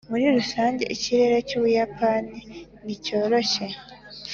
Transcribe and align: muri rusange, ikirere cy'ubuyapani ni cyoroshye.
muri 0.09 0.25
rusange, 0.37 0.83
ikirere 0.95 1.37
cy'ubuyapani 1.47 2.37
ni 2.85 2.95
cyoroshye. 3.03 3.65